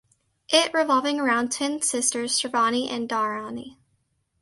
[0.49, 3.77] It revolving around twin sisters Sravani and Dharani.